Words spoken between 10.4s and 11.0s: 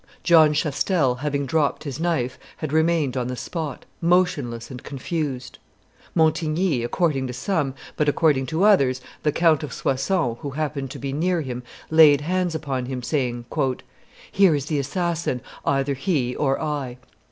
who happened to